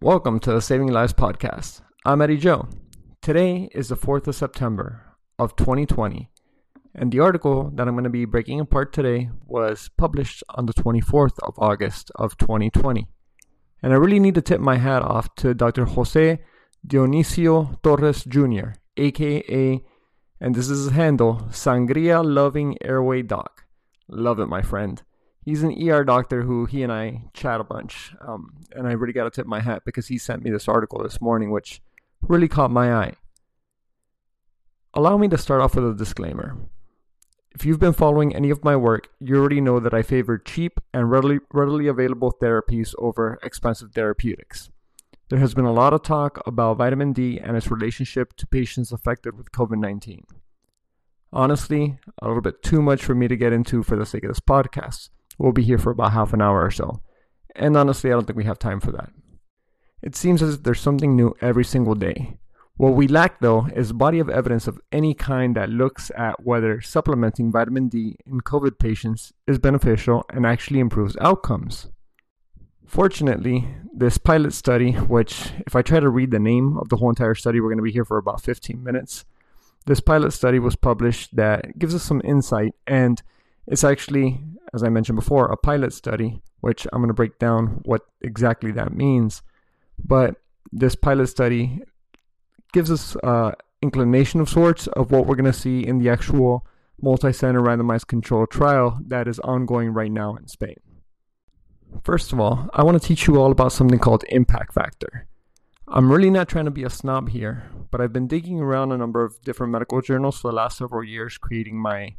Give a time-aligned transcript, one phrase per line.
[0.00, 1.80] Welcome to the Saving Lives podcast.
[2.04, 2.68] I'm Eddie Joe.
[3.22, 6.30] Today is the 4th of September of 2020,
[6.94, 10.74] and the article that I'm going to be breaking apart today was published on the
[10.74, 13.06] 24th of August of 2020.
[13.82, 15.84] And I really need to tip my hat off to Dr.
[15.84, 16.40] Jose
[16.86, 19.82] Dionisio Torres Jr., aka,
[20.40, 23.64] and this is his handle, Sangria Loving Airway Doc.
[24.08, 25.02] Love it, my friend
[25.44, 28.14] he's an ER doctor who he and I chat a bunch.
[28.26, 31.02] Um, and I really got to tip my hat because he sent me this article
[31.02, 31.82] this morning, which
[32.22, 33.14] really caught my eye.
[34.94, 36.56] Allow me to start off with a disclaimer.
[37.54, 40.80] If you've been following any of my work, you already know that I favor cheap
[40.92, 44.70] and readily, readily available therapies over expensive therapeutics.
[45.30, 48.92] There has been a lot of talk about vitamin D and its relationship to patients
[48.92, 50.24] affected with COVID 19.
[51.32, 54.30] Honestly, a little bit too much for me to get into for the sake of
[54.30, 55.08] this podcast.
[55.38, 57.00] We'll be here for about half an hour or so.
[57.56, 59.10] And honestly, I don't think we have time for that.
[60.02, 62.36] It seems as if there's something new every single day.
[62.76, 66.80] What we lack, though, is body of evidence of any kind that looks at whether
[66.80, 71.88] supplementing vitamin D in COVID patients is beneficial and actually improves outcomes.
[72.84, 77.10] Fortunately, this pilot study, which, if I try to read the name of the whole
[77.10, 79.24] entire study, we're going to be here for about 15 minutes.
[79.86, 83.22] This pilot study was published that gives us some insight, and
[83.66, 84.40] it's actually
[84.74, 88.72] as I mentioned before, a pilot study, which I'm going to break down what exactly
[88.72, 89.42] that means.
[89.98, 90.36] But
[90.72, 91.82] this pilot study
[92.72, 96.66] gives us uh, inclination of sorts of what we're going to see in the actual
[97.00, 100.76] multi-center randomized control trial that is ongoing right now in Spain.
[102.02, 105.28] First of all, I want to teach you all about something called impact factor.
[105.86, 108.96] I'm really not trying to be a snob here, but I've been digging around a
[108.96, 112.16] number of different medical journals for the last several years creating my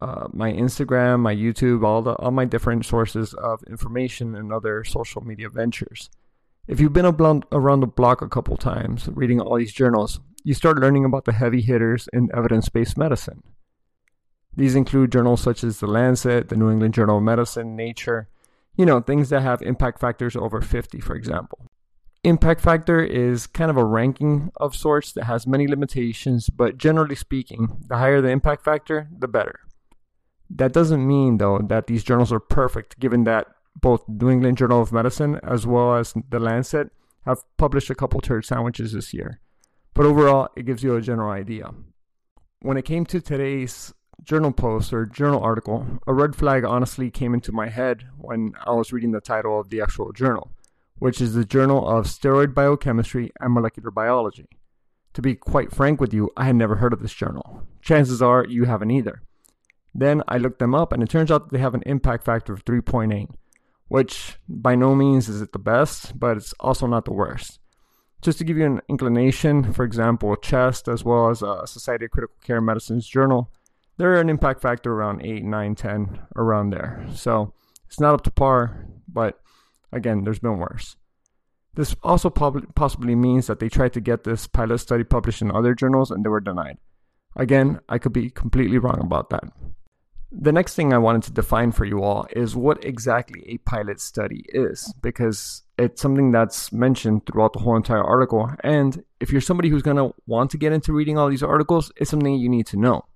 [0.00, 4.84] uh, my Instagram, my YouTube, all the all my different sources of information and other
[4.84, 6.10] social media ventures.
[6.66, 10.78] If you've been around the block a couple times reading all these journals, you start
[10.78, 13.42] learning about the heavy hitters in evidence-based medicine.
[14.56, 18.28] These include journals such as The Lancet, the New England Journal of Medicine, Nature,
[18.76, 21.66] you know, things that have impact factors over 50, for example.
[22.24, 27.14] Impact factor is kind of a ranking of sorts that has many limitations, but generally
[27.14, 29.60] speaking, the higher the impact factor, the better.
[30.50, 33.46] That doesn't mean, though, that these journals are perfect, given that
[33.80, 36.90] both New England Journal of Medicine as well as The Lancet
[37.24, 39.40] have published a couple turd sandwiches this year.
[39.94, 41.70] But overall, it gives you a general idea.
[42.60, 47.32] When it came to today's journal post or journal article, a red flag honestly came
[47.32, 50.50] into my head when I was reading the title of the actual journal,
[50.98, 54.48] which is the Journal of Steroid Biochemistry and Molecular Biology.
[55.14, 57.66] To be quite frank with you, I had never heard of this journal.
[57.80, 59.22] Chances are you haven't either.
[59.94, 62.64] Then I looked them up, and it turns out they have an impact factor of
[62.64, 63.28] 3.8,
[63.88, 67.58] which by no means is it the best, but it's also not the worst.
[68.22, 72.10] Just to give you an inclination, for example, CHEST as well as a Society of
[72.10, 73.50] Critical Care Medicine's journal,
[73.96, 77.06] they're an impact factor around 8, 9, 10, around there.
[77.14, 77.54] So
[77.86, 79.40] it's not up to par, but
[79.90, 80.96] again, there's been worse.
[81.74, 85.74] This also possibly means that they tried to get this pilot study published in other
[85.74, 86.78] journals and they were denied.
[87.36, 89.44] Again, I could be completely wrong about that.
[90.32, 94.00] The next thing I wanted to define for you all is what exactly a pilot
[94.00, 98.48] study is, because it's something that's mentioned throughout the whole entire article.
[98.62, 101.90] And if you're somebody who's going to want to get into reading all these articles,
[101.96, 103.06] it's something you need to know.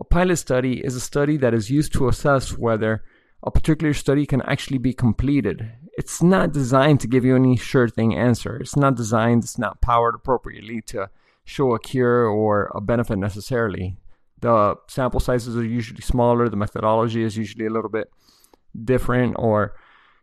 [0.00, 3.04] A pilot study is a study that is used to assess whether
[3.44, 5.70] a particular study can actually be completed.
[5.96, 8.56] It's not designed to give you any sure thing answer.
[8.56, 11.10] It's not designed, it's not powered appropriately to
[11.44, 13.96] show a cure or a benefit necessarily.
[14.40, 18.10] The sample sizes are usually smaller, the methodology is usually a little bit
[18.84, 19.74] different, or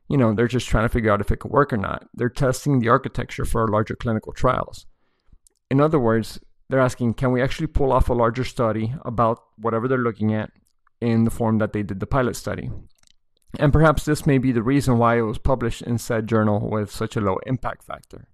[0.08, 2.08] you know, they're just trying to figure out if it could work or not.
[2.14, 4.86] They're testing the architecture for larger clinical trials.
[5.72, 6.40] In other words,
[6.70, 10.52] they're asking, can we actually pull off a larger study about whatever they're looking at
[11.02, 12.70] in the form that they did the pilot study?
[13.60, 16.92] And perhaps this may be the reason why it was published in said journal with
[16.92, 18.28] such a low impact factor.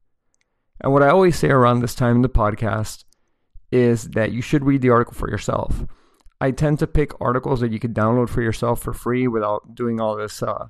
[0.80, 3.04] And what I always say around this time in the podcast
[3.72, 5.86] is that you should read the article for yourself.
[6.40, 10.02] I tend to pick articles that you could download for yourself for free without doing
[10.02, 10.68] all this uh,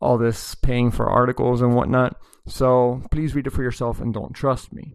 [0.00, 2.16] all this paying for articles and whatnot.
[2.46, 4.94] So please read it for yourself and don't trust me.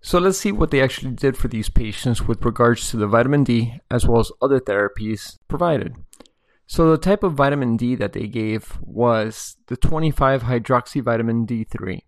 [0.00, 3.44] So let's see what they actually did for these patients with regards to the vitamin
[3.44, 5.96] D as well as other therapies provided.
[6.66, 12.02] So the type of vitamin D that they gave was the 25 hydroxyvitamin D3.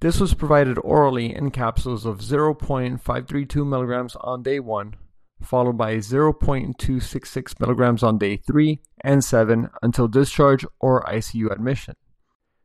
[0.00, 4.96] This was provided orally in capsules of 0.532 milligrams on day 1,
[5.42, 11.96] followed by 0.266 milligrams on day 3 and 7 until discharge or ICU admission.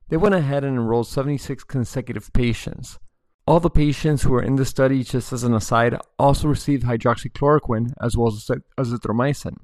[0.10, 3.00] They went ahead and enrolled 76 consecutive patients.
[3.48, 7.94] All the patients who were in the study, just as an aside, also received hydroxychloroquine
[8.00, 9.58] as well as azithromycin.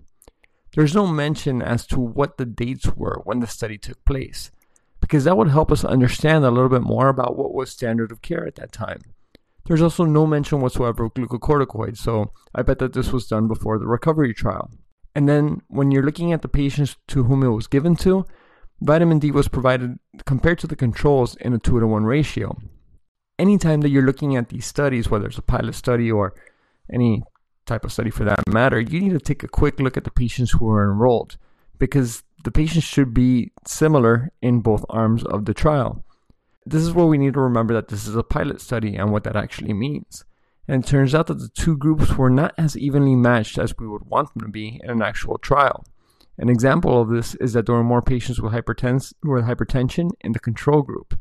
[0.75, 4.51] There's no mention as to what the dates were when the study took place,
[4.99, 8.23] because that would help us understand a little bit more about what was standard of
[8.23, 9.01] care at that time.
[9.65, 13.77] There's also no mention whatsoever of glucocorticoids, so I bet that this was done before
[13.77, 14.71] the recovery trial.
[15.13, 18.25] And then when you're looking at the patients to whom it was given to,
[18.81, 22.57] vitamin D was provided compared to the controls in a 2 to 1 ratio
[23.39, 26.33] anytime that you're looking at these studies, whether it's a pilot study or
[26.91, 27.23] any
[27.65, 30.11] type of study for that matter, you need to take a quick look at the
[30.11, 31.37] patients who are enrolled
[31.77, 36.03] because the patients should be similar in both arms of the trial.
[36.65, 39.23] This is where we need to remember that this is a pilot study and what
[39.23, 40.25] that actually means.
[40.67, 43.87] And it turns out that the two groups were not as evenly matched as we
[43.87, 45.85] would want them to be in an actual trial.
[46.37, 50.33] An example of this is that there were more patients with, hypertens- with hypertension in
[50.33, 51.17] the control group,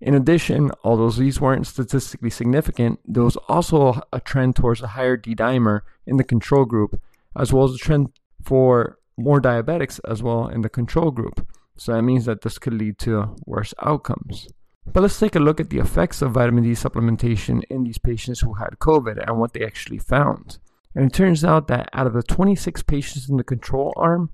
[0.00, 5.16] in addition, although these weren't statistically significant, there was also a trend towards a higher
[5.16, 7.00] D dimer in the control group,
[7.34, 8.10] as well as a trend
[8.42, 11.46] for more diabetics as well in the control group.
[11.76, 14.48] So that means that this could lead to worse outcomes.
[14.86, 18.40] But let's take a look at the effects of vitamin D supplementation in these patients
[18.40, 20.58] who had COVID and what they actually found.
[20.94, 24.30] And it turns out that out of the 26 patients in the control arm,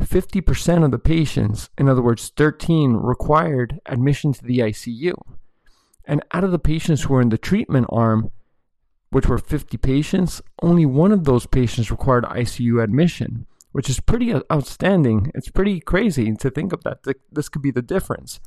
[0.00, 5.14] 50% of the patients, in other words, 13, required admission to the ICU.
[6.04, 8.30] And out of the patients who were in the treatment arm,
[9.10, 14.34] which were 50 patients, only one of those patients required ICU admission, which is pretty
[14.52, 15.32] outstanding.
[15.34, 17.04] It's pretty crazy to think of that.
[17.32, 18.40] This could be the difference.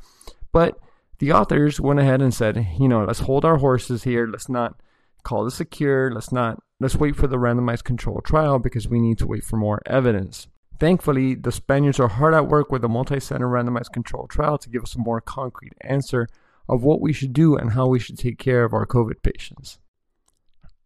[0.52, 0.80] But
[1.20, 4.26] the authors went ahead and said, you know, let's hold our horses here.
[4.28, 4.80] Let's not
[5.24, 6.12] call this a cure.
[6.12, 9.58] Let's not, let's wait for the randomized control trial because we need to wait for
[9.58, 10.48] more evidence.
[10.82, 14.82] Thankfully, the Spaniards are hard at work with a multi-center randomized controlled trial to give
[14.82, 16.28] us a more concrete answer
[16.68, 19.78] of what we should do and how we should take care of our COVID patients.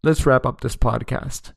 [0.04, 1.54] Let's wrap up this podcast.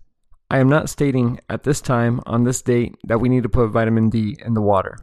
[0.49, 3.71] I am not stating at this time, on this date, that we need to put
[3.71, 4.97] vitamin D in the water.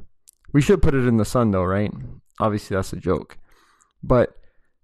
[0.54, 1.92] We should put it in the sun, though, right?
[2.40, 3.38] Obviously, that's a joke.
[4.02, 4.34] But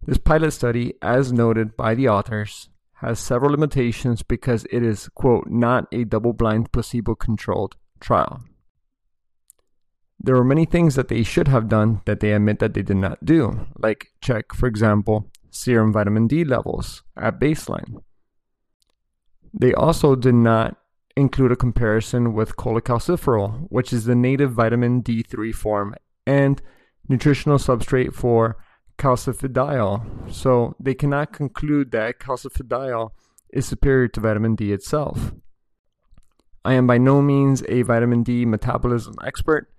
[0.05, 5.47] this pilot study, as noted by the authors, has several limitations because it is, quote,
[5.47, 8.41] not a double blind placebo controlled trial.
[10.19, 12.97] There were many things that they should have done that they admit that they did
[12.97, 18.01] not do, like check, for example, serum vitamin D levels at baseline.
[19.53, 20.77] They also did not
[21.17, 25.95] include a comparison with cholecalciferol, which is the native vitamin D3 form
[26.25, 26.61] and
[27.07, 28.57] nutritional substrate for
[28.97, 30.31] calcifediol.
[30.31, 33.09] So they cannot conclude that calcifediol
[33.51, 35.33] is superior to vitamin D itself.
[36.63, 39.71] I am by no means a vitamin D metabolism expert,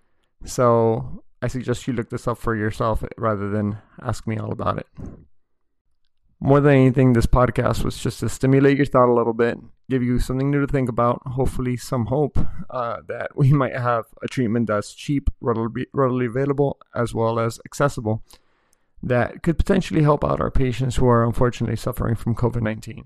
[0.44, 4.78] so I suggest you look this up for yourself rather than ask me all about
[4.78, 4.86] it.
[6.40, 10.02] More than anything, this podcast was just to stimulate your thought a little bit, give
[10.02, 12.36] you something new to think about, hopefully, some hope
[12.68, 17.60] uh, that we might have a treatment that's cheap, readily, readily available, as well as
[17.64, 18.24] accessible,
[19.04, 23.04] that could potentially help out our patients who are unfortunately suffering from COVID 19.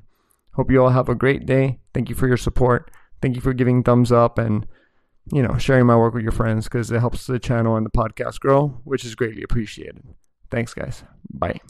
[0.53, 1.79] Hope you all have a great day.
[1.93, 2.91] Thank you for your support.
[3.21, 4.67] Thank you for giving thumbs up and
[5.33, 7.91] you know sharing my work with your friends because it helps the channel and the
[7.91, 10.05] podcast grow, which is greatly appreciated.
[10.51, 11.03] Thanks, guys.
[11.31, 11.61] Bye.